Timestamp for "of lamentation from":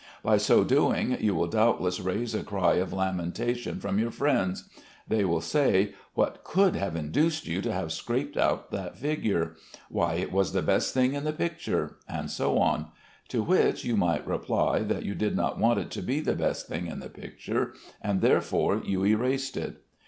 2.77-3.99